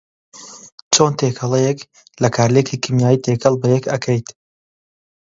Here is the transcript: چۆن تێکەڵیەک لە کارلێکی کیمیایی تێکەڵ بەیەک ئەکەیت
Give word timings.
چۆن 0.93 1.11
تێکەڵیەک 1.19 1.79
لە 2.21 2.27
کارلێکی 2.35 2.81
کیمیایی 2.83 3.23
تێکەڵ 3.25 3.53
بەیەک 3.61 3.83
ئەکەیت 3.91 4.27